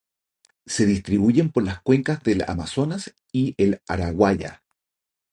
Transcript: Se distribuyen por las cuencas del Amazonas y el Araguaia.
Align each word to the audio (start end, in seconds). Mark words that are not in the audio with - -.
Se 0.65 0.87
distribuyen 0.87 1.51
por 1.51 1.61
las 1.61 1.79
cuencas 1.83 2.23
del 2.23 2.43
Amazonas 2.47 3.13
y 3.31 3.53
el 3.59 3.83
Araguaia. 3.87 4.63